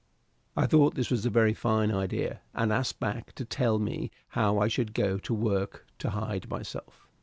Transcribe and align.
I 0.57 0.65
thought 0.65 0.95
this 0.95 1.11
a 1.11 1.29
very 1.29 1.53
fine 1.53 1.91
idea, 1.91 2.41
and 2.55 2.73
asked 2.73 2.99
Back 2.99 3.33
to 3.33 3.45
tell 3.45 3.77
me 3.77 4.09
how 4.29 4.57
I 4.57 4.67
should 4.67 4.95
go 4.95 5.19
to 5.19 5.31
work 5.35 5.85
to 5.99 6.09
hide 6.09 6.49
myself. 6.49 7.07